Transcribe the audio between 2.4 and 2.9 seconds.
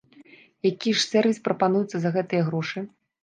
грошы?